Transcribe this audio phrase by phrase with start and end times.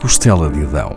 [0.00, 0.96] costela de Adão.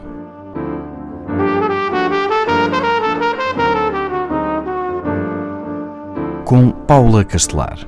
[6.45, 7.79] Com Paula Castelar.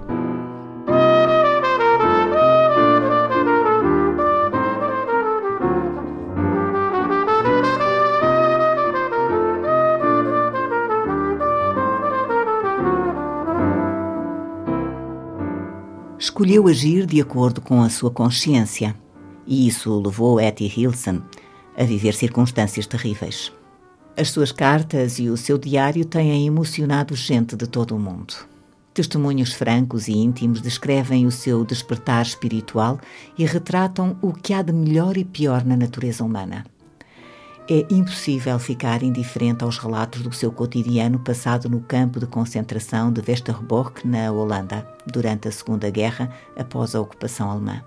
[16.18, 18.96] Escolheu agir de acordo com a sua consciência,
[19.46, 21.22] e isso levou Etty Hilson
[21.78, 23.52] a viver circunstâncias terríveis.
[24.16, 28.36] As suas cartas e o seu diário têm emocionado gente de todo o mundo.
[28.94, 33.00] Testemunhos francos e íntimos descrevem o seu despertar espiritual
[33.36, 36.64] e retratam o que há de melhor e pior na natureza humana.
[37.68, 43.22] É impossível ficar indiferente aos relatos do seu cotidiano passado no campo de concentração de
[43.28, 47.82] Westerbork, na Holanda, durante a Segunda Guerra, após a ocupação alemã.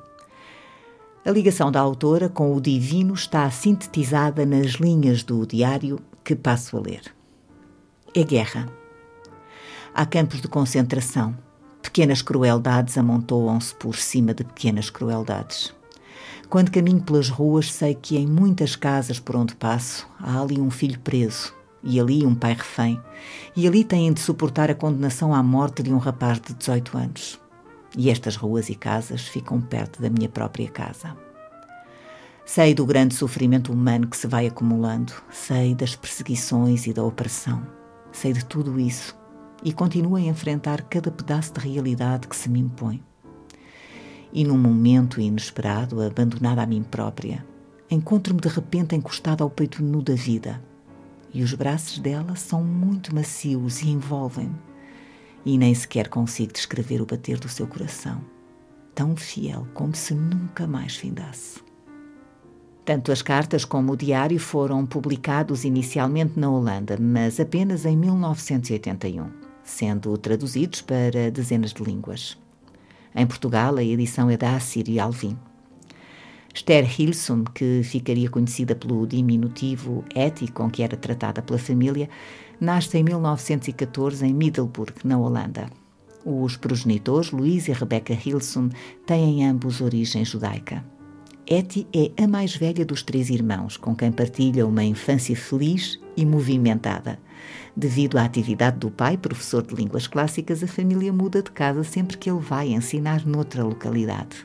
[1.26, 6.76] A ligação da autora com o divino está sintetizada nas linhas do diário que passo
[6.76, 7.02] a ler.
[8.14, 8.68] É guerra.
[9.92, 11.36] Há campos de concentração.
[11.82, 15.74] Pequenas crueldades amontoam-se por cima de pequenas crueldades.
[16.48, 20.70] Quando caminho pelas ruas, sei que em muitas casas por onde passo há ali um
[20.70, 23.00] filho preso e ali um pai refém,
[23.56, 27.45] e ali têm de suportar a condenação à morte de um rapaz de 18 anos.
[27.96, 31.16] E estas ruas e casas ficam perto da minha própria casa.
[32.44, 37.66] Sei do grande sofrimento humano que se vai acumulando, sei das perseguições e da opressão,
[38.12, 39.16] sei de tudo isso
[39.64, 43.02] e continuo a enfrentar cada pedaço de realidade que se me impõe
[44.36, 47.42] e num momento inesperado, abandonada a mim própria,
[47.90, 50.62] encontro-me de repente encostada ao peito nu da vida.
[51.32, 54.54] E os braços dela são muito macios e envolvem-me.
[55.46, 58.20] E nem sequer consigo descrever o bater do seu coração,
[58.92, 61.60] tão fiel como se nunca mais findasse.
[62.84, 69.30] Tanto as cartas como o diário foram publicados inicialmente na Holanda, mas apenas em 1981,
[69.62, 72.36] sendo traduzidos para dezenas de línguas.
[73.14, 75.38] Em Portugal, a edição é da Assírio Alvim.
[76.52, 82.08] Esther Hilson, que ficaria conhecida pelo diminutivo Etty, com que era tratada pela família,
[82.60, 85.70] nasce em 1914 em Middelburg, na Holanda.
[86.24, 88.70] Os progenitores, Luís e Rebecca Hilson,
[89.06, 90.84] têm ambos origem judaica.
[91.46, 96.26] Etty é a mais velha dos três irmãos, com quem partilha uma infância feliz e
[96.26, 97.20] movimentada.
[97.76, 102.16] Devido à atividade do pai, professor de línguas clássicas, a família muda de casa sempre
[102.16, 104.44] que ele vai ensinar noutra localidade.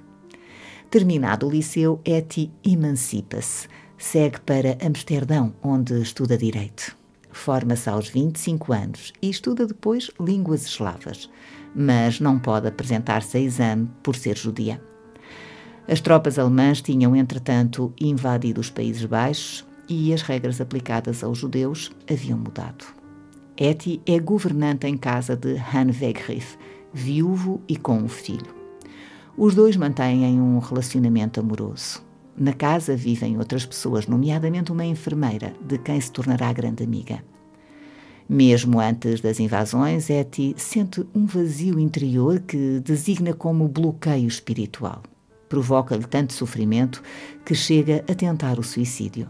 [0.92, 3.68] Terminado o liceu, Etty emancipa-se.
[3.98, 7.00] Segue para Amsterdão, onde estuda Direito.
[7.31, 11.30] Forma-se aos 25 anos e estuda depois línguas eslavas,
[11.74, 14.81] mas não pode apresentar-se a exame por ser judia.
[15.88, 21.92] As tropas alemãs tinham, entretanto, invadido os Países Baixos e as regras aplicadas aos judeus
[22.09, 22.86] haviam mudado.
[23.58, 26.58] Etty é governante em casa de Han Wegrif,
[26.94, 28.56] viúvo e com um filho.
[29.38, 32.11] Os dois mantêm um relacionamento amoroso.
[32.38, 37.24] Na casa vivem outras pessoas, nomeadamente uma enfermeira, de quem se tornará grande amiga.
[38.28, 45.03] Mesmo antes das invasões, Etty sente um vazio interior que designa como bloqueio espiritual.
[45.50, 47.03] Provoca-lhe tanto sofrimento
[47.46, 49.28] que chega a tentar o suicídio.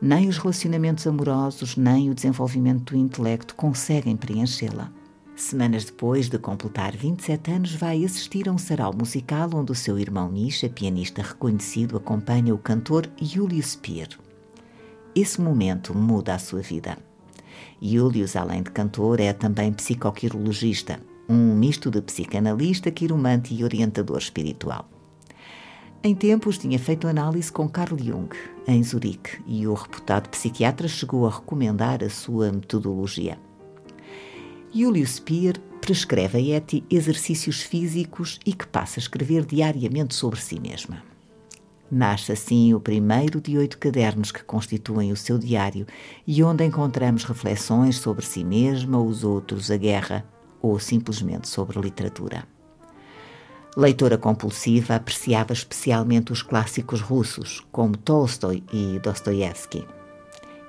[0.00, 4.90] Nem os relacionamentos amorosos, nem o desenvolvimento do intelecto conseguem preenchê-la.
[5.36, 9.98] Semanas depois de completar 27 anos, vai assistir a um sarau musical onde o seu
[9.98, 14.08] irmão Misha, pianista reconhecido, acompanha o cantor Julius Speer.
[15.14, 16.96] Esse momento muda a sua vida.
[17.82, 24.88] Julius, além de cantor, é também psicoquirologista, um misto de psicanalista, quiromante e orientador espiritual.
[26.02, 28.34] Em tempos tinha feito análise com Carl Jung,
[28.66, 33.38] em Zurique, e o reputado psiquiatra chegou a recomendar a sua metodologia.
[34.74, 40.58] Julius Speer prescreve a Etty exercícios físicos e que passa a escrever diariamente sobre si
[40.60, 41.02] mesma.
[41.90, 45.86] Nasce assim o primeiro de oito cadernos que constituem o seu diário
[46.26, 50.26] e onde encontramos reflexões sobre si mesma, os outros, a guerra
[50.60, 52.44] ou simplesmente sobre literatura.
[53.76, 59.86] Leitora compulsiva, apreciava especialmente os clássicos russos, como Tolstói e Dostoiévski.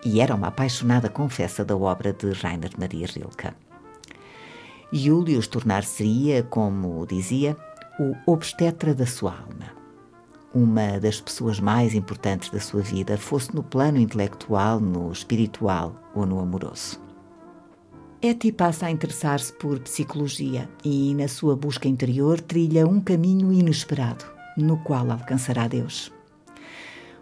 [0.06, 3.67] E era uma apaixonada confessa da obra de Rainer Maria Rilke.
[4.92, 7.58] Julius tornar-se-ia, como dizia,
[8.00, 9.76] o obstetra da sua alma.
[10.54, 16.26] Uma das pessoas mais importantes da sua vida, fosse no plano intelectual, no espiritual ou
[16.26, 17.02] no amoroso.
[18.22, 24.26] Etty passa a interessar-se por psicologia e, na sua busca interior, trilha um caminho inesperado,
[24.58, 26.12] no qual alcançará Deus.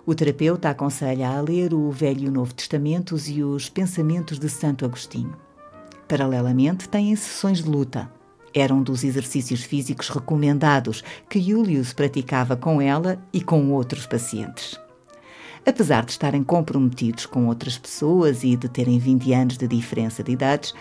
[0.05, 4.47] O terapeuta aconselha a ler o Velho e o Novo Testamentos e os Pensamentos de
[4.47, 5.44] Santo Agostinho.
[6.07, 8.11] Paralelamente, têm sessões de luta.
[8.53, 14.79] Era um dos exercícios físicos recomendados que Julius praticava com ela e com outros pacientes.
[15.65, 20.31] Apesar de estarem comprometidos com outras pessoas e de terem 20 anos de diferença de
[20.31, 20.73] idades,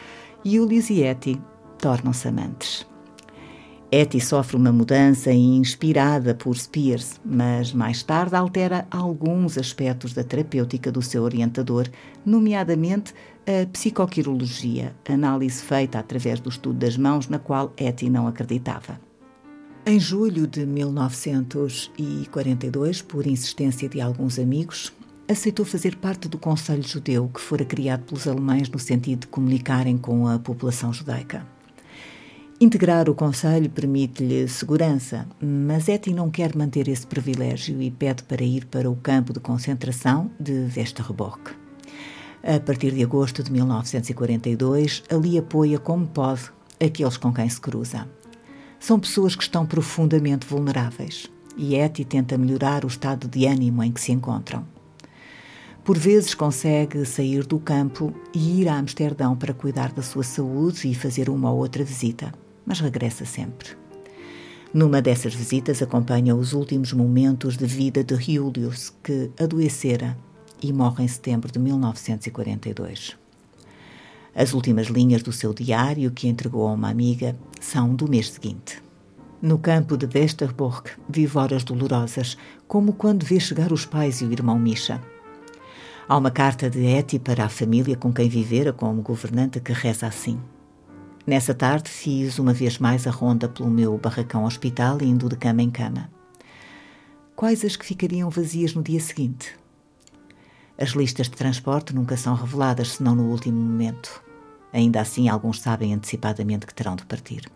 [0.44, 1.40] Julius e Etty
[1.78, 2.93] tornam-se amantes.
[3.96, 10.90] Etty sofre uma mudança inspirada por Spears, mas mais tarde altera alguns aspectos da terapêutica
[10.90, 11.86] do seu orientador,
[12.26, 13.14] nomeadamente
[13.46, 18.98] a psicoquirologia, análise feita através do estudo das mãos, na qual Etty não acreditava.
[19.86, 24.92] Em julho de 1942, por insistência de alguns amigos,
[25.28, 29.96] aceitou fazer parte do Conselho Judeu que fora criado pelos alemães no sentido de comunicarem
[29.96, 31.53] com a população judaica.
[32.64, 38.42] Integrar o Conselho permite-lhe segurança, mas Eti não quer manter esse privilégio e pede para
[38.42, 41.52] ir para o campo de concentração de Westerbork.
[42.42, 46.50] A partir de agosto de 1942, ali apoia como pode
[46.82, 48.08] aqueles com quem se cruza.
[48.80, 53.92] São pessoas que estão profundamente vulneráveis e Eti tenta melhorar o estado de ânimo em
[53.92, 54.64] que se encontram.
[55.84, 60.88] Por vezes consegue sair do campo e ir a Amsterdão para cuidar da sua saúde
[60.88, 62.32] e fazer uma ou outra visita,
[62.66, 63.70] mas regressa sempre.
[64.72, 70.16] Numa dessas visitas acompanha os últimos momentos de vida de Julius, que adoecera
[70.60, 73.16] e morre em setembro de 1942.
[74.34, 78.82] As últimas linhas do seu diário, que entregou a uma amiga, são do mês seguinte.
[79.40, 82.36] No campo de Westerbork vive horas dolorosas,
[82.66, 85.00] como quando vê chegar os pais e o irmão Misha.
[86.08, 90.06] Há uma carta de Eti para a família com quem vivera como governante que reza
[90.06, 90.40] assim.
[91.26, 95.62] Nessa tarde fiz uma vez mais a ronda pelo meu barracão hospital, indo de cama
[95.62, 96.10] em cama.
[97.34, 99.56] Quais as que ficariam vazias no dia seguinte?
[100.76, 104.22] As listas de transporte nunca são reveladas senão no último momento.
[104.70, 107.50] Ainda assim, alguns sabem antecipadamente que terão de partir.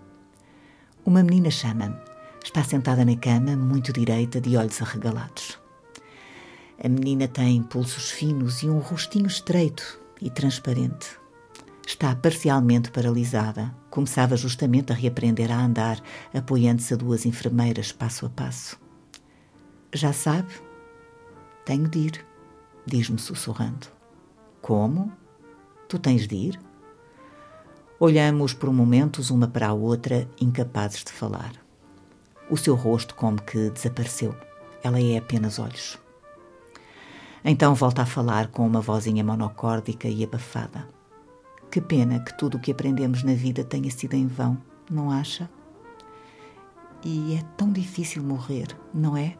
[1.05, 1.97] Uma menina chama-me.
[2.43, 5.59] Está sentada na cama, muito direita, de olhos arregalados.
[6.82, 11.19] A menina tem pulsos finos e um rostinho estreito e transparente.
[11.88, 13.75] Está parcialmente paralisada.
[13.88, 15.99] Começava justamente a reaprender a andar,
[16.35, 18.79] apoiando-se a duas enfermeiras passo a passo.
[19.94, 20.52] Já sabe?
[21.64, 22.26] Tenho de ir,
[22.85, 23.87] diz-me sussurrando.
[24.61, 25.11] Como?
[25.88, 26.61] Tu tens de ir?
[27.99, 31.52] Olhamos por momentos uma para a outra, incapazes de falar.
[32.50, 34.37] O seu rosto como que desapareceu.
[34.82, 35.99] Ela é apenas olhos.
[37.43, 40.98] Então volta a falar com uma vozinha monocórdica e abafada.
[41.70, 44.59] Que pena que tudo o que aprendemos na vida tenha sido em vão,
[44.91, 45.49] não acha?
[47.05, 49.37] E é tão difícil morrer, não é?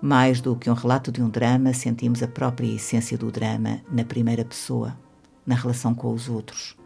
[0.00, 4.04] Mais do que um relato de um drama, sentimos a própria essência do drama na
[4.04, 4.96] primeira pessoa,
[5.44, 6.76] na relação com os outros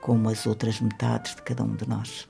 [0.00, 2.28] como as outras metades de cada um de nós.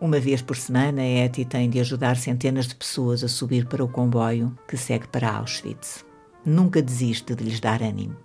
[0.00, 3.84] Uma vez por semana, a Etty tem de ajudar centenas de pessoas a subir para
[3.84, 6.04] o comboio que segue para Auschwitz.
[6.44, 8.16] Nunca desiste de lhes dar ânimo.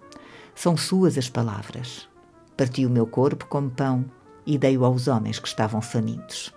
[0.56, 2.08] São suas as palavras.
[2.56, 4.06] Parti o meu corpo como pão
[4.46, 6.54] e dei-o aos homens que estavam famintos.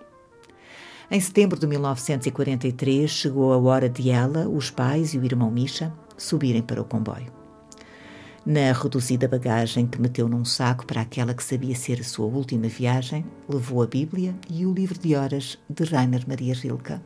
[1.09, 5.93] Em setembro de 1943, chegou a hora de ela, os pais e o irmão Misha
[6.17, 7.37] subirem para o comboio
[8.47, 12.69] na reduzida bagagem que meteu num saco para aquela que sabia ser a sua última
[12.69, 16.97] viagem, levou a Bíblia e o livro de horas de Rainer Maria Rilke.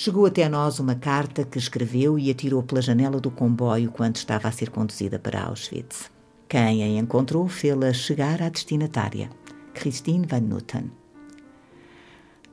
[0.00, 4.46] Chegou até nós uma carta que escreveu e atirou pela janela do comboio quando estava
[4.46, 6.08] a ser conduzida para Auschwitz.
[6.48, 9.28] Quem a encontrou fê-la chegar à destinatária,
[9.74, 10.92] Christine Van Nutten.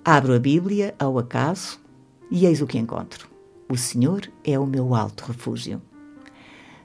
[0.04, 1.80] Abro a Bíblia ao acaso
[2.32, 3.30] e eis o que encontro.
[3.70, 5.80] O Senhor é o meu alto refúgio.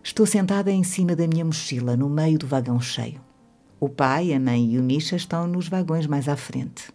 [0.05, 3.23] Estou sentada em cima da minha mochila, no meio do vagão cheio.
[3.81, 6.93] O pai, a mãe e o Misha estão nos vagões mais à frente.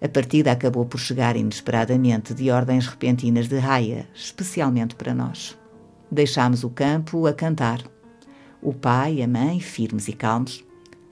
[0.00, 5.58] A partida acabou por chegar inesperadamente, de ordens repentinas de raia, especialmente para nós.
[6.10, 7.82] Deixámos o campo a cantar.
[8.60, 10.64] O pai, a mãe, firmes e calmos,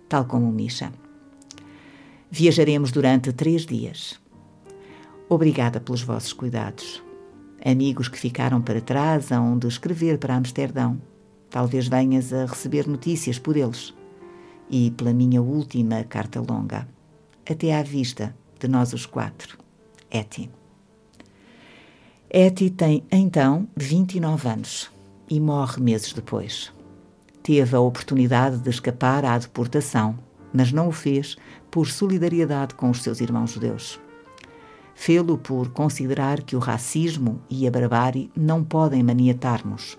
[0.08, 0.92] tal como o Misha.
[2.30, 4.20] Viajaremos durante três dias.
[5.28, 7.02] Obrigada pelos vossos cuidados.
[7.64, 11.00] Amigos que ficaram para trás hão de escrever para Amsterdão.
[11.48, 13.94] Talvez venhas a receber notícias por eles.
[14.68, 16.86] E pela minha última carta longa.
[17.48, 19.58] Até à vista de nós os quatro.
[20.10, 20.50] Etty.
[22.30, 24.90] Etty tem então 29 anos
[25.28, 26.72] e morre meses depois.
[27.42, 30.18] Teve a oportunidade de escapar à deportação,
[30.50, 31.36] mas não o fez
[31.70, 34.00] por solidariedade com os seus irmãos judeus.
[34.94, 39.98] Fê-lo por considerar que o racismo e a barbárie não podem maniatar-nos,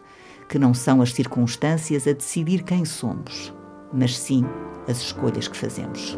[0.49, 3.53] que não são as circunstâncias a decidir quem somos,
[3.93, 4.43] mas sim
[4.87, 6.17] as escolhas que fazemos.